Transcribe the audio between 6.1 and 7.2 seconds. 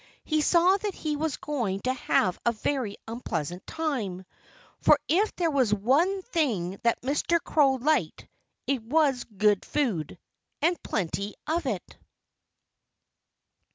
thing that